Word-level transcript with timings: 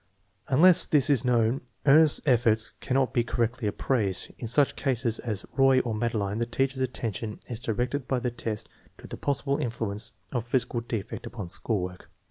Unless 0.47 0.85
this 0.85 1.11
is 1.11 1.23
known 1.23 1.61
Ernest's 1.85 2.21
efforts 2.25 2.71
cannot 2.81 3.13
be 3.13 3.23
correctly 3.23 3.67
appraised. 3.67 4.31
La 4.41 4.47
such 4.47 4.75
cases 4.75 5.19
as 5.19 5.45
Roy 5.53 5.77
or 5.81 5.93
Madeline 5.93 6.39
the 6.39 6.47
teacher's 6.47 6.81
attention 6.81 7.39
is 7.51 7.59
directed 7.59 8.07
by 8.07 8.17
the 8.17 8.31
test 8.31 8.67
to 8.97 9.05
the 9.05 9.15
possible 9.15 9.57
influence 9.61 10.11
of 10.31 10.49
physi 10.49 10.69
cal 10.71 10.81
defect 10.81 11.27
upon 11.27 11.49
school 11.49 11.81
work. 11.81 12.09